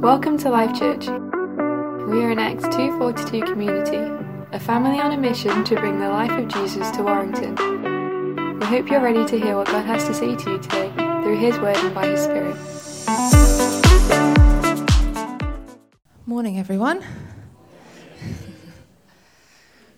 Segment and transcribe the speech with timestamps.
[0.00, 1.08] Welcome to Life Church.
[1.08, 3.96] We are an Acts 242 community,
[4.52, 7.56] a family on a mission to bring the life of Jesus to Warrington.
[8.60, 11.38] We hope you're ready to hear what God has to say to you today through
[11.38, 12.56] His Word and by His Spirit.
[16.24, 17.04] Morning, everyone.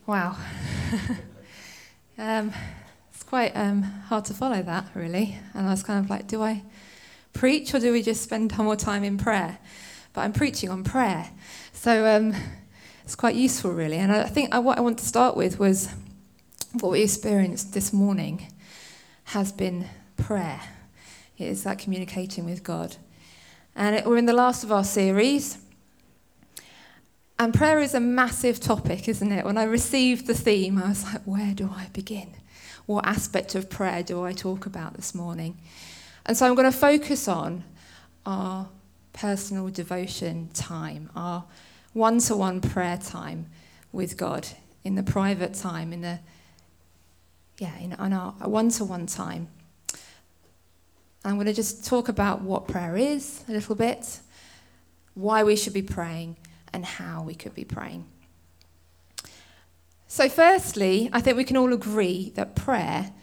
[0.06, 0.38] Wow.
[2.16, 2.50] um,
[3.32, 5.38] quite um, hard to follow that, really.
[5.54, 6.62] And I was kind of like, do I
[7.32, 9.56] preach or do we just spend more time in prayer?
[10.12, 11.30] But I'm preaching on prayer.
[11.72, 12.34] So um,
[13.04, 13.96] it's quite useful, really.
[13.96, 15.88] And I think I, what I want to start with was
[16.80, 18.52] what we experienced this morning
[19.24, 19.86] has been
[20.18, 20.60] prayer.
[21.38, 22.96] It is that communicating with God.
[23.74, 25.56] And it, we're in the last of our series.
[27.38, 29.46] And prayer is a massive topic, isn't it?
[29.46, 32.34] When I received the theme, I was like, where do I begin?
[32.86, 35.58] What aspect of prayer do I talk about this morning?
[36.26, 37.64] And so I'm going to focus on
[38.26, 38.68] our
[39.12, 41.44] personal devotion time, our
[41.92, 43.46] one to one prayer time
[43.92, 44.46] with God
[44.84, 46.18] in the private time, in the
[47.58, 49.48] yeah, in, in our one to one time.
[51.24, 54.18] I'm going to just talk about what prayer is a little bit,
[55.14, 56.36] why we should be praying,
[56.72, 58.06] and how we could be praying.
[60.12, 63.14] So, firstly, I think we can all agree that prayer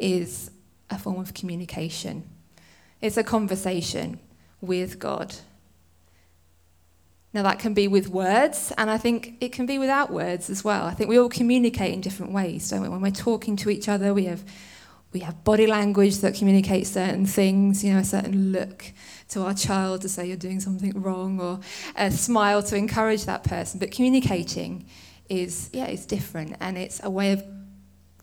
[0.00, 0.52] is
[0.88, 2.22] a form of communication,
[3.00, 4.20] it's a conversation
[4.60, 5.34] with God.
[7.34, 10.62] Now, that can be with words, and I think it can be without words as
[10.62, 10.86] well.
[10.86, 12.88] I think we all communicate in different ways, don't we?
[12.88, 14.44] When we're talking to each other, we have,
[15.12, 18.92] we have body language that communicates certain things, you know, a certain look
[19.30, 21.58] to our child to say you're doing something wrong, or
[21.96, 23.80] a smile to encourage that person.
[23.80, 24.86] But communicating
[25.28, 27.42] is, yeah, it's different, and it's a way of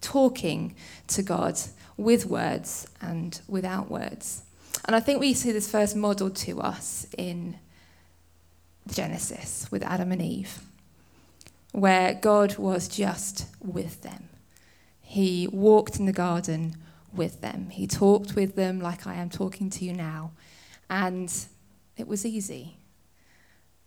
[0.02, 0.76] talking
[1.08, 1.59] to God
[1.98, 4.44] with words and without words.
[4.86, 7.58] And I think we see this first modeled to us in
[8.92, 10.59] Genesis with Adam and Eve,
[11.72, 14.30] where God was just with them.
[15.02, 16.75] He walked in the garden
[17.13, 20.31] with them, He talked with them like I am talking to you now,
[20.90, 21.31] and
[21.96, 22.78] it was easy.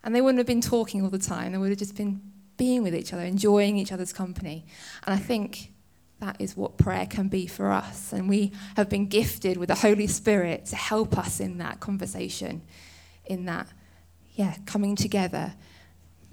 [0.04, 2.20] And they wouldn't have been talking all the time, they would have just been
[2.56, 4.64] being with each other, enjoying each other's company.
[5.06, 5.72] And I think
[6.20, 8.12] that is what prayer can be for us.
[8.12, 12.62] And we have been gifted with the Holy Spirit to help us in that conversation,
[13.26, 13.68] in that,
[14.34, 15.54] yeah, coming together.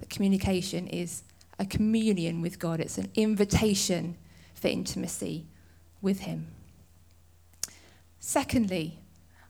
[0.00, 1.22] The communication is
[1.58, 4.16] a communion with God, it's an invitation
[4.54, 5.46] for intimacy
[6.00, 6.48] with Him.
[8.18, 8.98] Secondly,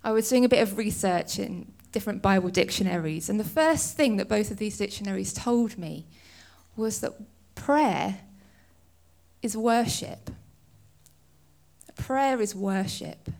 [0.02, 4.16] I was doing a bit of research in different Bible dictionaries, and the first thing
[4.16, 6.06] that both of these dictionaries told me
[6.76, 7.12] was that
[7.54, 8.18] prayer
[9.42, 10.30] is worship.
[11.96, 13.30] Prayer is worship.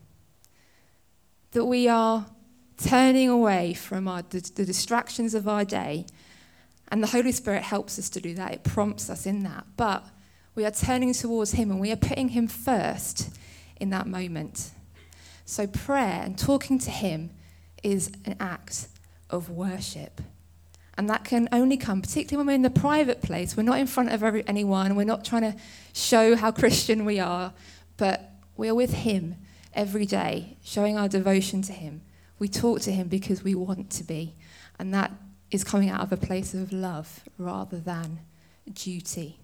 [1.53, 2.27] That we are
[2.77, 6.07] turning away from our, the, the distractions of our day,
[6.89, 8.53] and the Holy Spirit helps us to do that.
[8.53, 9.67] It prompts us in that.
[9.77, 10.05] But
[10.55, 13.31] we are turning towards Him and we are putting Him first
[13.81, 14.71] in that moment.
[15.45, 17.31] So, prayer and talking to Him
[17.83, 18.89] is an act
[19.31, 20.21] of worship.
[20.97, 23.57] And that can only come, particularly when we're in the private place.
[23.57, 24.95] We're not in front of every, anyone.
[24.95, 25.59] We're not trying to
[25.93, 27.53] show how Christian we are,
[27.97, 29.37] but we're with Him
[29.73, 32.03] every day, showing our devotion to Him.
[32.39, 34.35] We talk to Him because we want to be.
[34.79, 35.11] And that
[35.51, 38.21] is coming out of a place of love rather than
[38.73, 39.39] duty.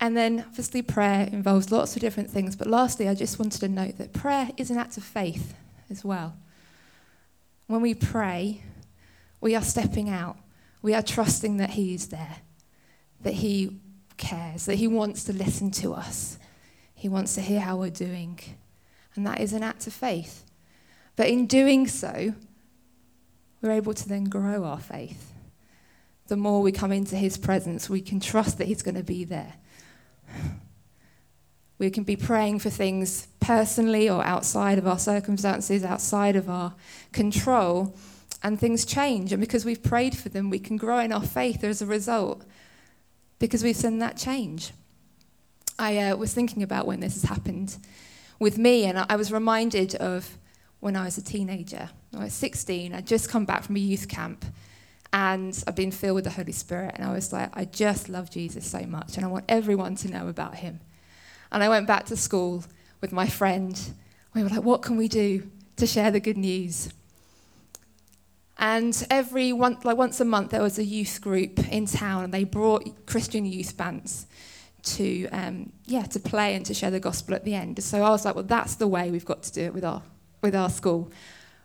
[0.00, 2.56] And then, obviously, prayer involves lots of different things.
[2.56, 5.54] But lastly, I just wanted to note that prayer is an act of faith
[5.88, 6.36] as well.
[7.68, 8.62] When we pray,
[9.44, 10.38] we are stepping out.
[10.80, 12.36] We are trusting that He is there,
[13.20, 13.78] that He
[14.16, 16.38] cares, that He wants to listen to us.
[16.94, 18.40] He wants to hear how we're doing.
[19.14, 20.46] And that is an act of faith.
[21.14, 22.32] But in doing so,
[23.60, 25.34] we're able to then grow our faith.
[26.28, 29.24] The more we come into His presence, we can trust that He's going to be
[29.24, 29.56] there.
[31.76, 36.74] We can be praying for things personally or outside of our circumstances, outside of our
[37.12, 37.94] control
[38.44, 39.32] and things change.
[39.32, 42.44] And because we've prayed for them, we can grow in our faith as a result
[43.38, 44.72] because we've seen that change.
[45.78, 47.76] I uh, was thinking about when this has happened
[48.38, 50.38] with me, and I was reminded of
[50.80, 51.88] when I was a teenager.
[52.14, 54.44] I was 16, I'd just come back from a youth camp,
[55.12, 58.30] and I'd been filled with the Holy Spirit, and I was like, I just love
[58.30, 60.80] Jesus so much, and I want everyone to know about him.
[61.50, 62.64] And I went back to school
[63.00, 63.80] with my friend.
[64.34, 66.90] We were like, what can we do to share the good news?
[68.56, 72.32] And every one, like once a month, there was a youth group in town, and
[72.32, 74.26] they brought Christian youth bands
[74.84, 77.82] to um, yeah to play and to share the gospel at the end.
[77.82, 80.02] So I was like, well, that's the way we've got to do it with our
[80.42, 81.10] with our school.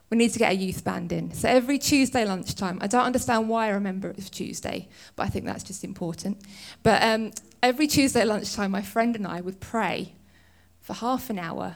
[0.10, 1.34] We need to get a youth band in.
[1.34, 5.30] So every Tuesday lunchtime, I don't understand why I remember it was Tuesday, but I
[5.30, 6.42] think that's just important.
[6.82, 7.32] But um,
[7.62, 10.16] every Tuesday lunchtime, my friend and I would pray
[10.82, 11.76] for half an hour.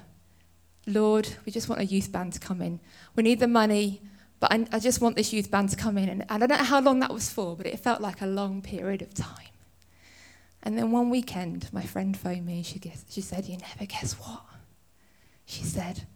[0.87, 2.79] Lord, we just want a youth band to come in.
[3.15, 4.01] We need the money,
[4.43, 6.09] but I, I just want this youth band to come in.
[6.09, 8.25] And, and I don't know how long that was for, but it felt like a
[8.25, 9.53] long period of time.
[10.61, 12.61] And then one weekend, my friend phoned me.
[12.61, 14.41] She, guess, she said, You never guess what?
[15.45, 16.07] She said,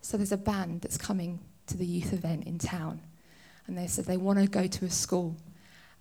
[0.00, 3.00] So there's a band that's coming to the youth event in town.
[3.66, 5.34] And they said they want to go to a school.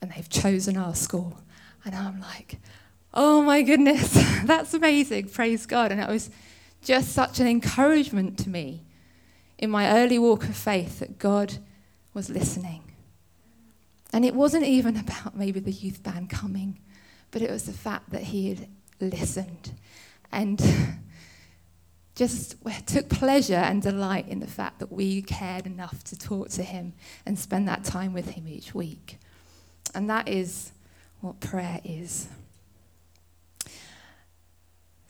[0.04, 1.36] And they've chosen our school.
[1.84, 2.60] And I'm like,
[3.12, 4.14] Oh my goodness,
[4.44, 5.30] that's amazing.
[5.30, 5.92] Praise God.
[5.92, 6.30] And it was
[6.84, 8.84] just such an encouragement to me
[9.58, 11.58] in my early walk of faith that God
[12.14, 12.84] was listening
[14.14, 16.80] and it wasn't even about maybe the youth band coming,
[17.32, 18.68] but it was the fact that he had
[19.02, 19.74] listened
[20.32, 20.62] and
[22.16, 22.56] just
[22.86, 26.94] took pleasure and delight in the fact that we cared enough to talk to him
[27.26, 29.18] and spend that time with him each week.
[29.96, 30.72] And that is
[31.22, 32.28] what prayer is.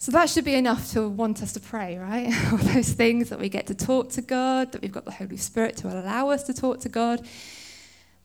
[0.04, 2.30] So that should be enough to want us to pray, right?
[2.52, 5.38] All those things that we get to talk to God, that we've got the Holy
[5.38, 7.26] Spirit to allow us to talk to God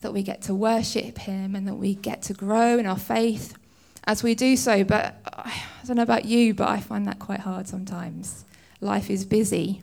[0.01, 3.57] that we get to worship Him and that we get to grow in our faith
[4.03, 4.83] as we do so.
[4.83, 8.43] But uh, I don't know about you, but I find that quite hard sometimes.
[8.81, 9.81] Life is busy,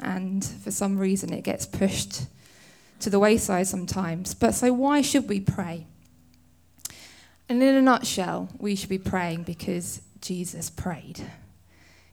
[0.00, 2.26] and for some reason it gets pushed
[3.00, 4.32] to the wayside sometimes.
[4.32, 5.88] But so, why should we pray?
[7.48, 11.20] And in a nutshell, we should be praying because Jesus prayed.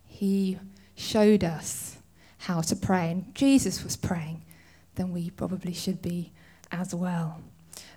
[0.05, 0.59] He
[0.95, 1.97] showed us
[2.39, 4.43] how to pray, and Jesus was praying,
[4.95, 6.31] then we probably should be
[6.71, 7.41] as well.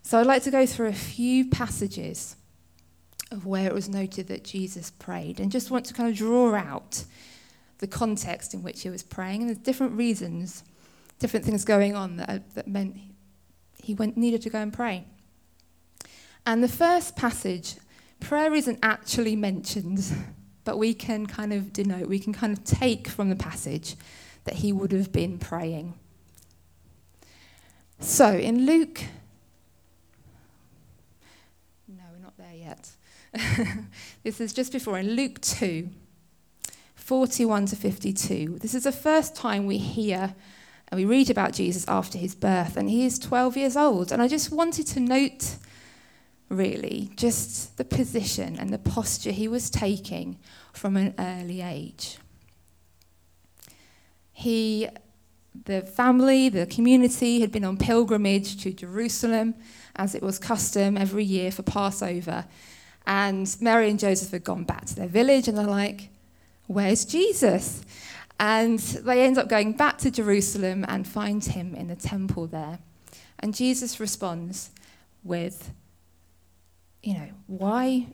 [0.02, 2.36] So I'd like to go through a few passages
[3.30, 6.54] of where it was noted that Jesus prayed and just want to kind of draw
[6.54, 7.04] out
[7.78, 9.42] the context in which he was praying.
[9.42, 10.64] And there's different reasons,
[11.18, 12.96] different things going on that, that meant
[13.82, 15.04] he went, needed to go and pray.
[16.44, 17.76] And the first passage,
[18.20, 20.04] prayer isn't actually mentioned,
[20.64, 23.96] but we can kind of denote, we can kind of take from the passage
[24.44, 25.94] that he would have been praying.
[27.98, 29.02] So in Luke,
[31.88, 32.90] no, we're not there yet.
[34.22, 35.88] this is just before in Luke 2,
[36.94, 38.58] 41 to 52.
[38.60, 40.34] This is the first time we hear
[40.90, 44.10] and we read about Jesus after his birth, and he is 12 years old.
[44.10, 45.56] And I just wanted to note,
[46.50, 50.38] really, just the position and the posture he was taking
[50.72, 52.18] from an early age.
[54.32, 54.88] He
[55.64, 59.54] the family, the community had been on pilgrimage to Jerusalem,
[59.96, 62.44] as it was custom every year for Passover.
[63.06, 66.10] And Mary and Joseph had gone back to their village and they're like,
[66.66, 67.82] Where's Jesus?
[68.38, 72.78] And they end up going back to Jerusalem and find him in the temple there.
[73.40, 74.70] And Jesus responds
[75.24, 75.72] with,
[77.02, 78.06] You know, why,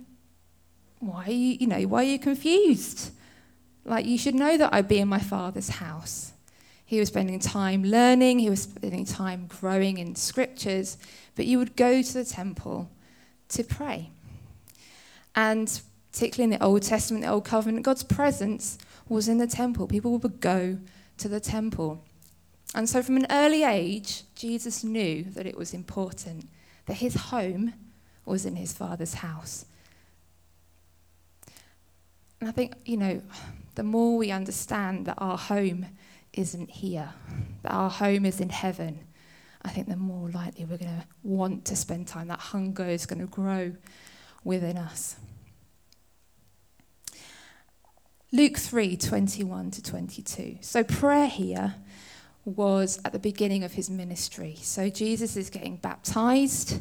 [1.00, 3.10] why, you know, why are you confused?
[3.84, 6.32] Like, you should know that I'd be in my father's house.
[6.84, 10.98] He was spending time learning, he was spending time growing in scriptures,
[11.34, 12.88] but you would go to the temple
[13.48, 14.10] to pray.
[15.34, 15.80] And
[16.12, 18.78] particularly in the Old Testament, the Old Covenant, God's presence
[19.08, 19.86] was in the temple.
[19.86, 20.78] People would go
[21.18, 22.02] to the temple.
[22.75, 26.49] And so from an early age, Jesus knew that it was important
[26.87, 27.75] that his home
[28.26, 29.64] was in his father's house.
[32.40, 33.23] And I think, you know,
[33.76, 35.87] the more we understand that our home
[36.33, 37.11] isn't here,
[37.62, 39.00] that our home is in heaven,
[39.62, 42.28] I think the more likely we're going to want to spend time.
[42.28, 43.73] That hunger is going to grow
[44.45, 45.16] within us.
[48.33, 50.59] Luke 3 21 to 22.
[50.61, 51.75] So, prayer here
[52.45, 54.56] was at the beginning of his ministry.
[54.61, 56.80] So, Jesus is getting baptized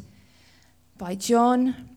[0.98, 1.96] by John.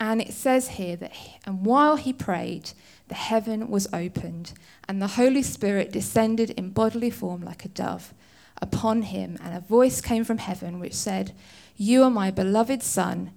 [0.00, 1.12] And it says here that,
[1.44, 2.72] and while he prayed,
[3.08, 4.52] the heaven was opened,
[4.88, 8.14] and the Holy Spirit descended in bodily form like a dove
[8.60, 11.34] upon him, and a voice came from heaven which said,
[11.76, 13.32] You are my beloved Son,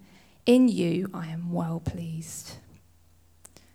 [0.46, 2.52] in you I am well pleased.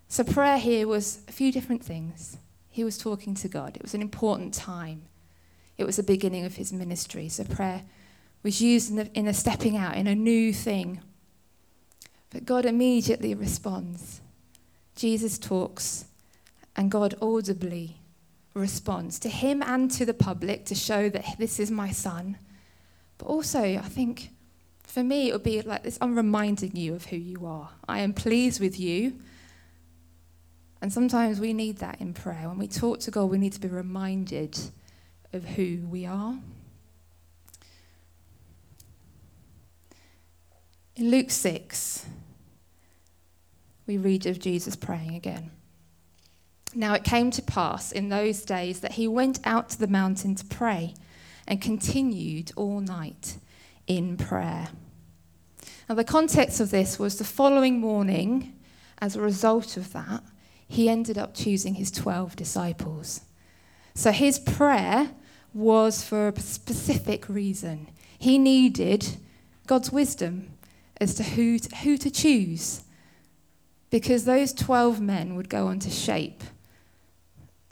[0.08, 2.38] So, prayer here was a few different things.
[2.68, 5.02] He was talking to God, it was an important time,
[5.78, 7.28] it was the beginning of his ministry.
[7.28, 7.82] So, prayer
[8.42, 11.00] was used in, in a stepping out, in a new thing.
[12.30, 14.20] But God immediately responds.
[14.96, 16.06] Jesus talks,
[16.76, 17.96] and God audibly
[18.54, 22.38] responds to him and to the public to show that this is my son.
[23.18, 24.30] But also, I think
[24.82, 27.70] for me, it would be like this I'm reminding you of who you are.
[27.88, 29.18] I am pleased with you.
[30.82, 32.48] And sometimes we need that in prayer.
[32.48, 34.58] When we talk to God, we need to be reminded
[35.32, 36.36] of who we are.
[40.94, 42.04] In Luke 6,
[43.86, 45.50] we read of Jesus praying again.
[46.74, 50.34] Now it came to pass in those days that he went out to the mountain
[50.34, 50.94] to pray
[51.48, 53.38] and continued all night
[53.86, 54.68] in prayer.
[55.88, 58.54] Now, the context of this was the following morning,
[58.98, 60.22] as a result of that,
[60.68, 63.22] he ended up choosing his 12 disciples.
[63.94, 65.10] So his prayer
[65.54, 67.90] was for a specific reason.
[68.18, 69.16] He needed
[69.66, 70.51] God's wisdom
[71.02, 72.84] as to who to, who to choose
[73.90, 76.42] because those 12 men would go on to shape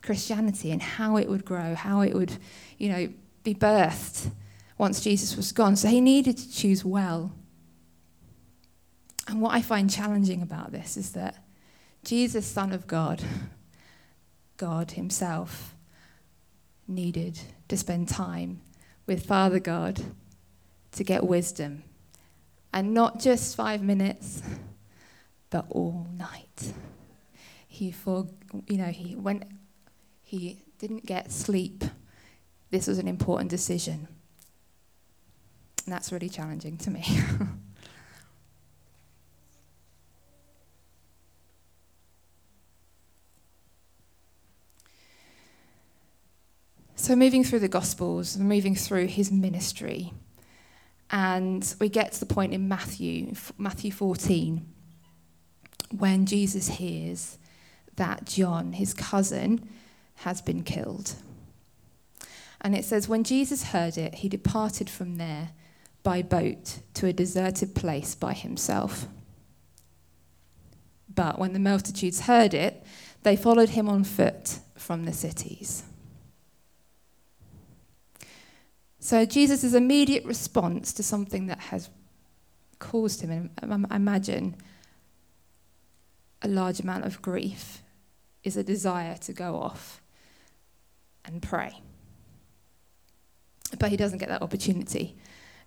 [0.02, 2.32] Christianity and how it would grow, how it would,
[2.76, 3.08] you know,
[3.44, 4.30] be birthed
[4.76, 5.76] once Jesus was gone.
[5.76, 7.32] So he needed to choose well.
[9.28, 11.36] And what I find challenging about this is that
[12.04, 13.22] Jesus, Son of God,
[14.56, 15.74] God Himself,
[16.88, 18.60] needed to spend time
[19.06, 20.02] with Father God
[20.92, 21.84] to get wisdom.
[22.72, 24.42] And not just five minutes,
[25.50, 26.72] but all night.
[27.66, 28.28] He for
[28.68, 29.44] you know, he went
[30.22, 31.84] he didn't get sleep.
[32.70, 34.06] This was an important decision.
[35.84, 37.04] And that's really challenging to me.
[46.94, 50.12] so, moving through the Gospels, moving through his ministry,
[51.10, 54.66] and we get to the point in Matthew, Matthew 14,
[55.96, 57.38] when Jesus hears
[57.96, 59.68] that John, his cousin,
[60.16, 61.14] has been killed.
[62.60, 65.50] And it says, When Jesus heard it, he departed from there
[66.02, 69.06] by boat to a deserted place by himself.
[71.12, 72.84] But when the multitudes heard it,
[73.22, 75.82] they followed him on foot from the cities.
[79.00, 81.88] So Jesus' immediate response to something that has
[82.78, 84.56] caused him, I imagine,
[86.42, 87.82] a large amount of grief
[88.44, 90.02] is a desire to go off
[91.24, 91.80] and pray.
[93.78, 95.16] But he doesn't get that opportunity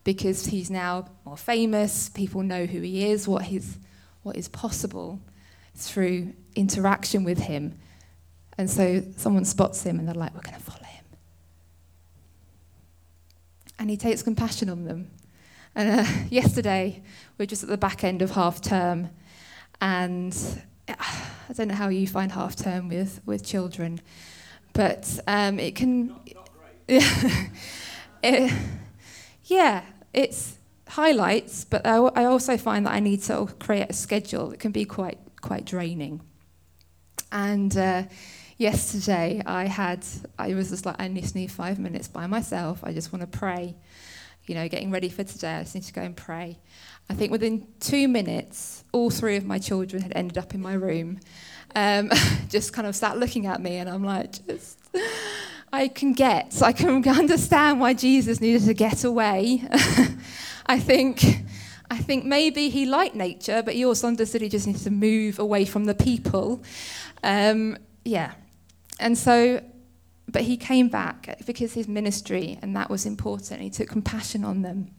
[0.03, 3.77] because he's now more famous, people know who he is, what, his,
[4.21, 5.19] what is possible
[5.75, 7.79] through interaction with him.
[8.57, 10.82] And so someone spots him and they're like, we're going to follow.
[13.79, 15.11] And he takes compassion on them.
[15.75, 17.01] And uh, yesterday,
[17.37, 19.09] we are just at the back end of half term,
[19.81, 20.35] and
[20.87, 23.99] I don't know how you find half term with, with children,
[24.73, 26.15] but um, it can.
[28.23, 28.53] it,
[29.45, 30.57] yeah, it's
[30.89, 34.71] highlights, but I, I also find that I need to create a schedule that can
[34.71, 36.21] be quite quite draining.
[37.31, 38.03] And uh,
[38.57, 40.05] yesterday I had
[40.37, 42.83] I was just like I just need five minutes by myself.
[42.83, 43.75] I just want to pray.
[44.45, 46.59] You know, getting ready for today, I just need to go and pray.
[47.09, 50.73] I think within two minutes, all three of my children had ended up in my
[50.73, 51.19] room,
[51.75, 52.11] um,
[52.49, 54.79] just kind of sat looking at me, and I'm like, just
[55.73, 59.63] I can get, I can understand why Jesus needed to get away.
[60.67, 61.23] I think,
[61.89, 65.39] I think maybe he liked nature, but he also understood he just needed to move
[65.39, 66.63] away from the people.
[67.23, 68.33] Um, yeah.
[68.99, 69.63] And so,
[70.27, 73.61] but he came back because his ministry, and that was important.
[73.61, 74.91] He took compassion on them.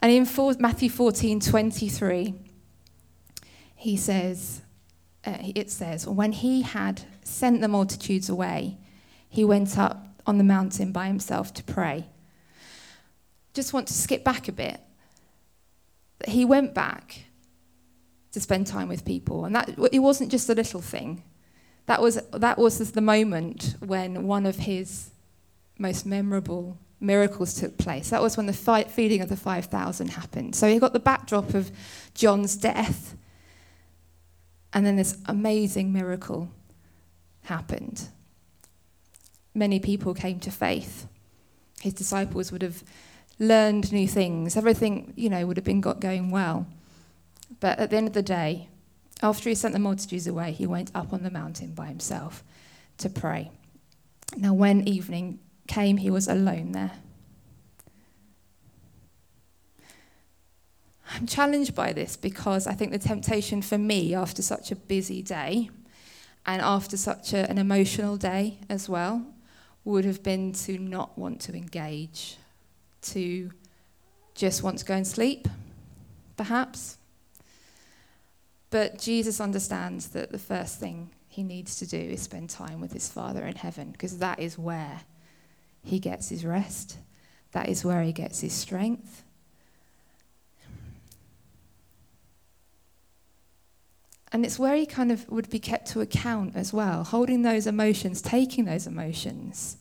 [0.00, 2.34] And in four, Matthew 14 23,
[3.76, 4.62] he says,
[5.24, 8.78] uh, it says, when he had sent the multitudes away,
[9.28, 12.06] he went up on the mountain by himself to pray.
[13.54, 14.80] Just want to skip back a bit.
[16.26, 17.24] He went back
[18.32, 21.22] to spend time with people, and that it wasn't just a little thing.
[21.88, 25.10] That was that was the moment when one of his
[25.78, 28.10] most memorable miracles took place.
[28.10, 30.54] That was when the feeding of the 5,000 happened.
[30.54, 31.70] So he got the backdrop of
[32.14, 33.16] John's death,
[34.72, 36.50] and then this amazing miracle
[37.42, 38.08] happened
[39.58, 41.06] many people came to faith.
[41.80, 42.82] His disciples would have
[43.38, 44.56] learned new things.
[44.56, 46.66] Everything, you know, would have been got going well.
[47.60, 48.68] But at the end of the day,
[49.22, 52.44] after he sent the multitudes away, he went up on the mountain by himself
[52.98, 53.50] to pray.
[54.36, 56.92] Now, when evening came, he was alone there.
[61.10, 65.22] I'm challenged by this because I think the temptation for me after such a busy
[65.22, 65.70] day
[66.44, 69.24] and after such a, an emotional day as well
[69.84, 72.36] would have been to not want to engage,
[73.02, 73.50] to
[74.34, 75.48] just want to go and sleep,
[76.36, 76.98] perhaps.
[78.70, 82.92] But Jesus understands that the first thing he needs to do is spend time with
[82.92, 85.02] his Father in heaven, because that is where
[85.82, 86.98] he gets his rest,
[87.52, 89.24] that is where he gets his strength.
[94.30, 97.66] And it's where he kind of would be kept to account as well, holding those
[97.66, 99.78] emotions, taking those emotions.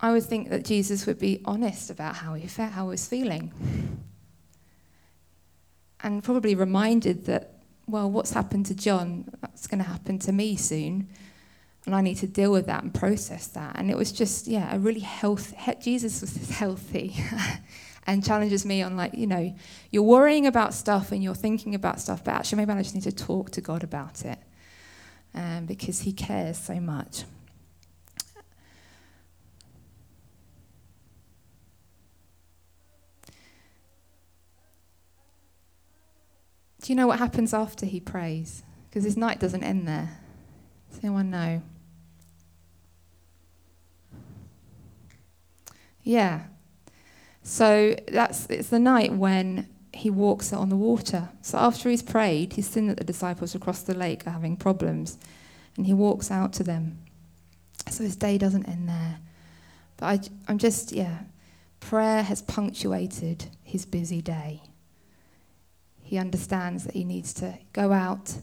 [0.00, 3.06] I would think that Jesus would be honest about how he felt, how he was
[3.06, 3.52] feeling.
[6.00, 7.54] And probably reminded that,
[7.86, 11.08] well, what's happened to John, that's going to happen to me soon.
[11.86, 13.76] And I need to deal with that and process that.
[13.76, 17.16] And it was just, yeah, a really healthy, Jesus was healthy
[18.06, 19.54] and challenges me on, like, you know,
[19.90, 23.04] you're worrying about stuff and you're thinking about stuff, but actually, maybe I just need
[23.04, 24.38] to talk to God about it
[25.34, 27.24] um, because He cares so much.
[36.80, 38.62] Do you know what happens after he prays?
[38.88, 40.18] Because his night doesn't end there.
[40.90, 41.62] Does anyone know?
[46.02, 46.44] Yeah.
[47.42, 51.30] So that's it's the night when he walks on the water.
[51.42, 55.18] So after he's prayed, he's seen that the disciples across the lake are having problems,
[55.76, 56.98] and he walks out to them.
[57.90, 59.18] So his day doesn't end there.
[59.96, 61.20] But I, I'm just, yeah,
[61.80, 64.62] prayer has punctuated his busy day
[66.08, 68.34] he understands that he needs to go out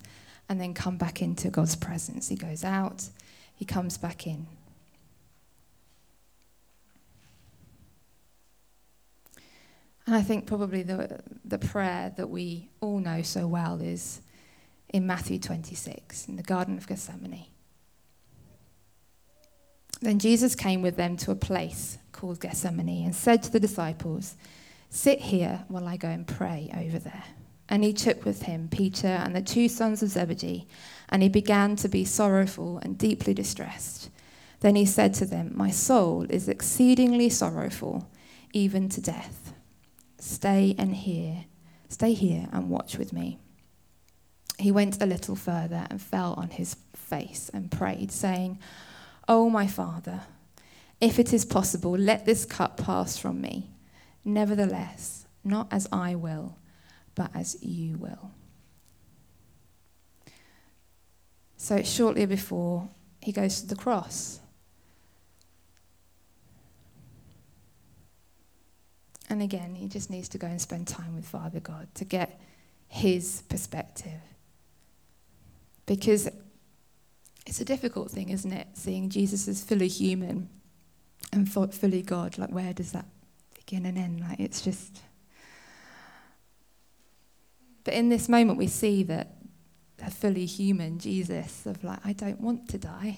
[0.48, 2.30] and then come back into God's presence.
[2.30, 3.10] He goes out,
[3.56, 4.46] he comes back in.
[10.06, 14.22] And I think probably the, the prayer that we all know so well is
[14.90, 17.48] in Matthew 26, in the Garden of Gethsemane.
[20.02, 24.36] Then Jesus came with them to a place called Gethsemane and said to the disciples,
[24.92, 27.24] Sit here while I go and pray over there.
[27.68, 30.68] And he took with him Peter and the two sons of Zebedee,
[31.10, 34.10] and he began to be sorrowful and deeply distressed.
[34.60, 38.10] Then he said to them, My soul is exceedingly sorrowful,
[38.54, 39.54] even to death.
[40.20, 41.46] Stay and hear,
[41.90, 43.40] stay here and watch with me.
[44.58, 48.60] He went a little further and fell on his face and prayed, saying,
[49.28, 50.22] Oh, my father,
[51.02, 53.72] if it is possible, let this cup pass from me.
[54.24, 56.58] Nevertheless, not as I will
[57.16, 58.32] but as you will.
[61.58, 62.90] So, shortly before
[63.22, 64.40] he goes to the cross.
[69.30, 72.40] And again, he just needs to go and spend time with Father God to get
[72.88, 74.22] his perspective.
[75.88, 76.30] Because
[77.48, 78.68] it's a difficult thing, isn't it?
[78.74, 80.50] Seeing Jesus as fully human
[81.34, 82.38] and fully God.
[82.38, 83.06] Like, where does that
[83.56, 84.22] begin and end?
[84.22, 85.02] Like, it's just
[87.86, 89.36] but in this moment, we see that
[90.04, 93.18] a fully human Jesus of like, I don't want to die,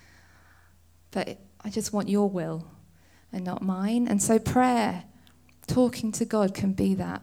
[1.12, 2.66] but I just want your will
[3.30, 4.08] and not mine.
[4.08, 5.04] And so prayer,
[5.66, 7.22] talking to God, can be that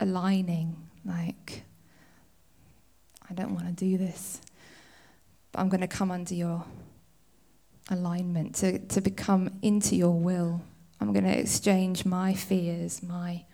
[0.00, 1.62] aligning, like,
[3.30, 4.40] I don't want to do this,
[5.52, 6.64] but I'm going to come under your
[7.90, 10.62] alignment to, to become into your will.
[11.02, 13.44] I'm going to exchange my fears, my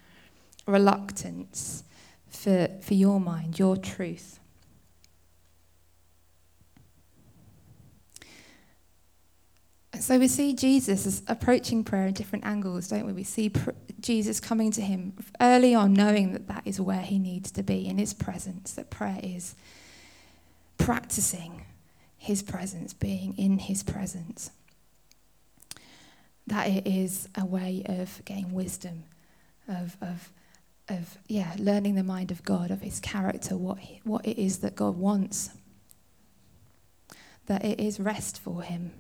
[0.67, 1.83] reluctance
[2.29, 4.39] for, for your mind, your truth.
[10.01, 13.13] so we see Jesus approaching prayer in different angles, don't we?
[13.13, 17.19] We see pr- Jesus coming to him early on, knowing that that is where he
[17.19, 19.55] needs to be in his presence, that prayer is
[20.77, 21.65] practicing
[22.17, 24.51] his presence, being in his presence.
[26.47, 29.05] That it is a way of getting wisdom,
[29.69, 30.31] of, of
[30.89, 34.59] of yeah, learning the mind of God, of His character, what he, what it is
[34.59, 35.51] that God wants.
[37.47, 38.93] That it is rest for Him.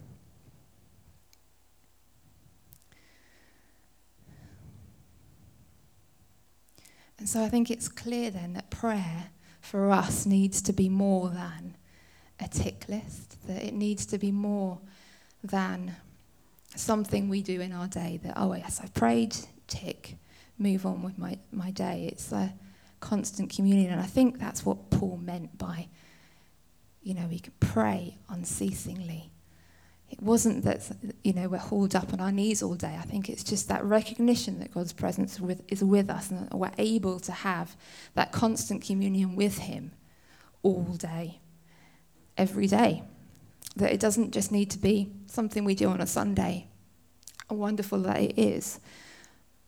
[7.18, 11.29] And so I think it's clear then that prayer for us needs to be more
[11.29, 11.77] than
[12.40, 14.79] a tick list, that it needs to be more
[15.42, 15.96] than
[16.77, 19.35] something we do in our day that, oh, yes, I've prayed,
[19.66, 20.16] tick
[20.58, 22.08] move on with my, my day.
[22.10, 22.52] It's a
[23.00, 23.92] constant communion.
[23.92, 25.88] And I think that's what Paul meant by,
[27.02, 29.30] you know, we can pray unceasingly.
[30.10, 30.90] It wasn't that,
[31.22, 32.96] you know, we're hauled up on our knees all day.
[32.98, 36.54] I think it's just that recognition that God's presence with, is with us and that
[36.56, 37.76] we're able to have
[38.14, 39.92] that constant communion with Him
[40.62, 41.40] all day,
[42.38, 43.02] every day.
[43.76, 46.68] That it doesn't just need to be something we do on a Sunday,
[47.50, 48.80] a wonderful that it is,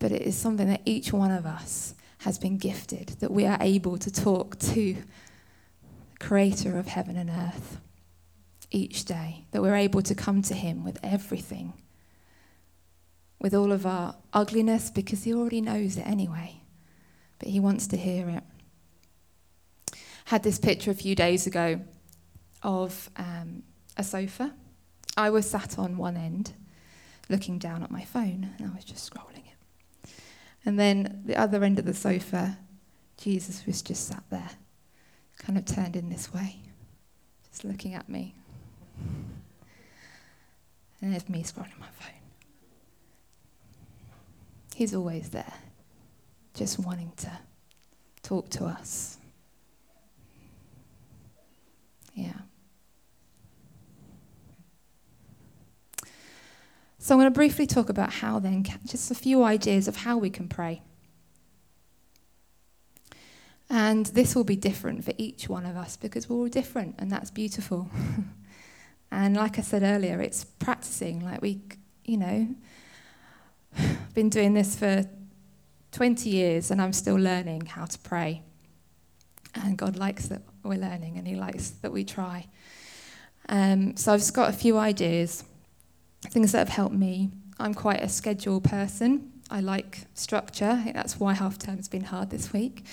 [0.00, 3.58] but it is something that each one of us has been gifted, that we are
[3.60, 7.80] able to talk to the creator of heaven and earth
[8.70, 11.74] each day, that we're able to come to him with everything,
[13.40, 16.60] with all of our ugliness, because he already knows it anyway,
[17.38, 18.42] but he wants to hear it.
[20.26, 21.80] Had this picture a few days ago
[22.62, 23.64] of um,
[23.96, 24.54] a sofa.
[25.16, 26.52] I was sat on one end,
[27.28, 29.49] looking down at my phone, and I was just scrolling.
[30.64, 32.58] And then the other end of the sofa,
[33.16, 34.50] Jesus was just sat there,
[35.38, 36.56] kind of turned in this way,
[37.48, 38.34] just looking at me.
[41.00, 42.14] And there's me scrolling my phone.
[44.74, 45.54] He's always there,
[46.54, 47.30] just wanting to
[48.22, 49.18] talk to us.
[52.14, 52.32] Yeah.
[57.02, 60.18] So I'm going to briefly talk about how then, just a few ideas of how
[60.18, 60.82] we can pray.
[63.70, 67.10] And this will be different for each one of us because we're all different, and
[67.10, 67.88] that's beautiful.
[69.10, 71.24] and like I said earlier, it's practicing.
[71.24, 71.62] Like we,
[72.04, 72.54] you know,
[73.78, 75.04] I've been doing this for
[75.92, 78.42] 20 years and I'm still learning how to pray.
[79.54, 82.46] And God likes that we're learning and He likes that we try.
[83.48, 85.44] Um, so I've just got a few ideas
[86.28, 87.30] things that have helped me.
[87.58, 89.32] I'm quite a schedule person.
[89.50, 90.70] I like structure.
[90.70, 92.84] I think that's why half term's been hard this week.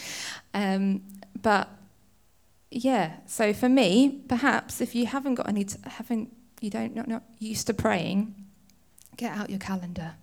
[0.53, 1.03] Um,
[1.41, 1.69] but
[2.71, 7.07] yeah, so for me, perhaps if you haven't got any, t- haven't you don't not,
[7.07, 8.33] not used to praying,
[9.15, 10.15] get out your calendar.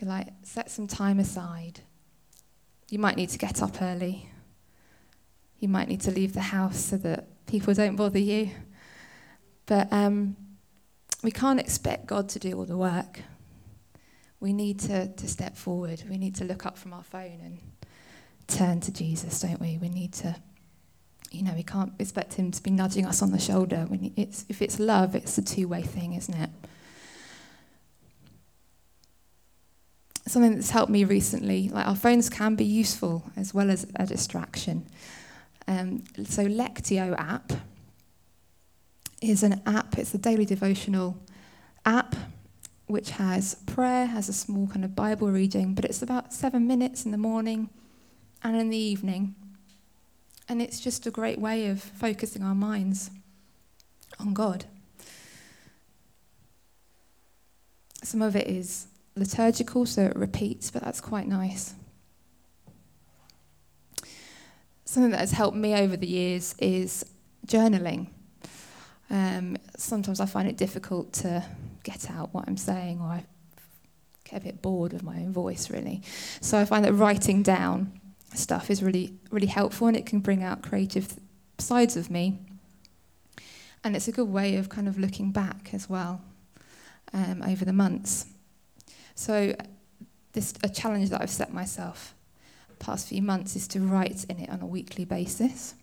[0.00, 1.80] You're like set some time aside.
[2.90, 4.28] You might need to get up early.
[5.58, 8.50] You might need to leave the house so that people don't bother you.
[9.64, 10.36] But um,
[11.22, 13.20] we can't expect God to do all the work.
[14.40, 16.02] We need to, to step forward.
[16.08, 17.58] We need to look up from our phone and
[18.46, 19.78] turn to Jesus, don't we?
[19.78, 20.36] We need to,
[21.30, 23.86] you know, we can't expect Him to be nudging us on the shoulder.
[23.90, 26.50] Need, it's, if it's love, it's a two way thing, isn't it?
[30.26, 34.06] Something that's helped me recently, like our phones can be useful as well as a
[34.06, 34.84] distraction.
[35.68, 37.52] Um, so, Lectio app
[39.20, 41.16] is an app, it's a daily devotional
[41.84, 42.14] app
[42.86, 47.04] which has prayer, has a small kind of Bible reading, but it's about seven minutes
[47.04, 47.68] in the morning
[48.42, 49.34] and in the evening.
[50.48, 53.10] And it's just a great way of focusing our minds
[54.20, 54.66] on God.
[58.04, 61.74] Some of it is liturgical, so it repeats, but that's quite nice.
[64.84, 67.04] Something that has helped me over the years is
[67.44, 68.06] journaling.
[69.10, 71.44] Um, sometimes I find it difficult to
[71.84, 73.24] get out what I'm saying, or I
[74.24, 76.02] get a bit bored of my own voice, really.
[76.40, 78.00] So I find that writing down
[78.34, 81.14] stuff is really, really helpful, and it can bring out creative
[81.58, 82.38] sides of me.
[83.84, 86.20] And it's a good way of kind of looking back as well
[87.12, 88.26] um, over the months.
[89.14, 89.54] So
[90.32, 92.14] this a challenge that I've set myself
[92.80, 95.74] past few months is to write in it on a weekly basis,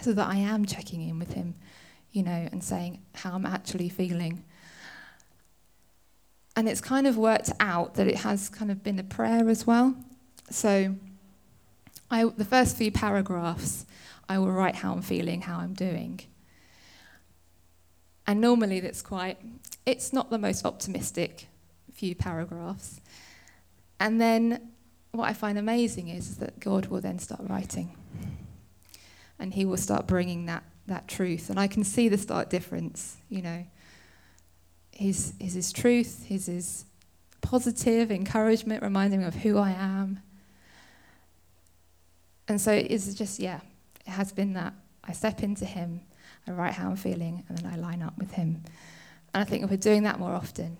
[0.00, 1.56] so that I am checking in with him
[2.12, 4.44] you know, and saying how I'm actually feeling.
[6.56, 9.66] And it's kind of worked out that it has kind of been a prayer as
[9.66, 9.94] well.
[10.50, 10.94] So
[12.10, 13.84] I, the first few paragraphs,
[14.28, 16.20] I will write how I'm feeling, how I'm doing.
[18.26, 19.38] And normally that's quite,
[19.84, 21.48] it's not the most optimistic
[21.92, 23.00] few paragraphs.
[24.00, 24.70] And then
[25.12, 27.96] what I find amazing is that God will then start writing.
[29.38, 31.50] And He will start bringing that that truth.
[31.50, 33.64] And I can see the stark difference, you know.
[34.92, 36.84] His, his, his truth, his, his
[37.42, 40.20] positive encouragement, reminding me of who I am.
[42.48, 43.60] And so it's just, yeah,
[44.06, 44.72] it has been that.
[45.04, 46.00] I step into him,
[46.46, 48.62] I write how I'm feeling, and then I line up with him.
[49.34, 50.76] And I think if we're doing that more often,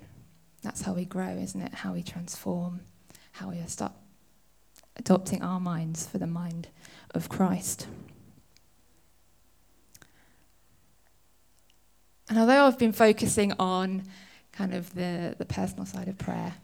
[0.63, 1.75] that's how we grow, isn't it?
[1.75, 2.81] How we transform,
[3.33, 3.93] how we start
[4.97, 6.69] adopting our minds for the mind
[7.15, 7.87] of Christ.
[12.29, 14.03] And although I've been focusing on
[14.53, 16.55] kind of the, the personal side of prayer,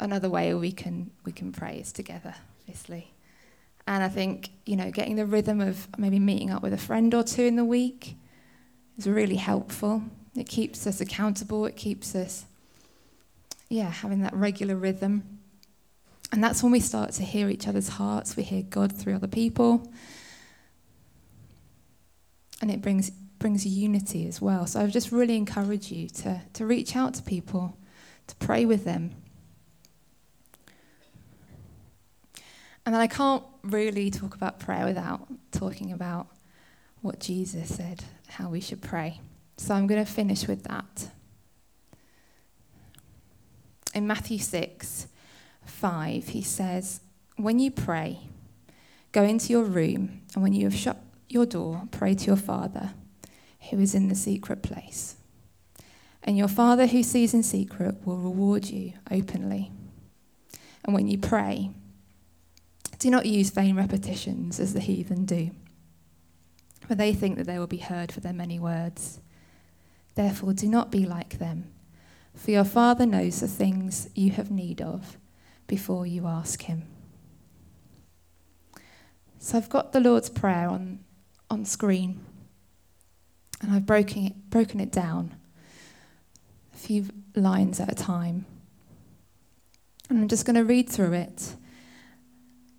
[0.00, 3.12] another way we can we can pray is together, obviously.
[3.86, 7.14] And I think, you know, getting the rhythm of maybe meeting up with a friend
[7.14, 8.16] or two in the week
[8.98, 10.02] is really helpful.
[10.36, 12.44] It keeps us accountable, it keeps us,
[13.70, 15.38] yeah, having that regular rhythm.
[16.30, 19.26] And that's when we start to hear each other's hearts, we hear God through other
[19.26, 19.90] people.
[22.60, 24.66] And it brings brings unity as well.
[24.66, 27.76] So I just really encourage you to, to reach out to people,
[28.26, 29.14] to pray with them.
[32.84, 36.26] And then I can't really talk about prayer without talking about
[37.02, 39.20] what Jesus said, how we should pray.
[39.56, 41.10] So I'm going to finish with that.
[43.94, 45.06] In Matthew 6
[45.64, 47.00] 5, he says,
[47.36, 48.20] When you pray,
[49.12, 50.96] go into your room, and when you have shut
[51.28, 52.92] your door, pray to your Father
[53.70, 55.16] who is in the secret place.
[56.22, 59.70] And your Father who sees in secret will reward you openly.
[60.84, 61.70] And when you pray,
[62.98, 65.50] do not use vain repetitions as the heathen do,
[66.86, 69.20] for they think that they will be heard for their many words.
[70.14, 71.70] Therefore, do not be like them,
[72.34, 75.16] for your Father knows the things you have need of
[75.66, 76.84] before you ask Him.
[79.38, 81.00] So I've got the Lord's Prayer on,
[81.48, 82.20] on screen,
[83.60, 85.34] and I've broken it, broken it down
[86.72, 88.46] a few lines at a time.
[90.08, 91.54] And I'm just going to read through it.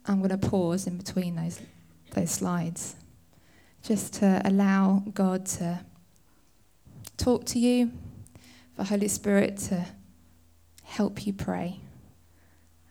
[0.05, 1.61] I'm going to pause in between those,
[2.11, 2.95] those slides
[3.83, 5.79] just to allow God to
[7.17, 7.91] talk to you,
[8.75, 9.85] for Holy Spirit to
[10.83, 11.79] help you pray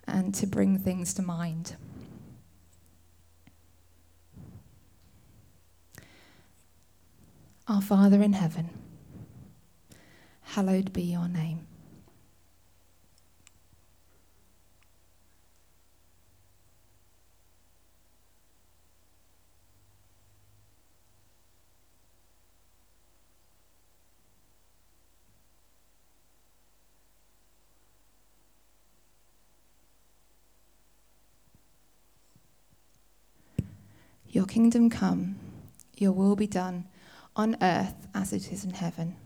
[0.07, 1.77] and to bring things to mind.
[7.69, 8.71] Our Father in heaven,
[10.41, 11.67] hallowed be your name.
[34.31, 35.37] Your kingdom come,
[35.99, 36.87] your will be done
[37.39, 39.17] on earth as it is in heaven.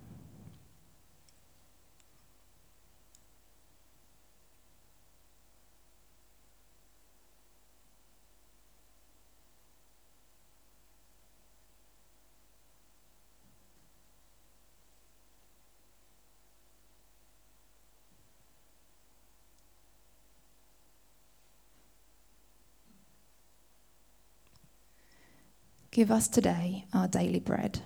[25.90, 27.83] Give us today our daily bread.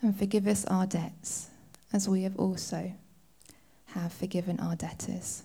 [0.00, 1.48] And forgive us our debts,
[1.92, 2.92] as we have also
[3.86, 5.44] have forgiven our debtors.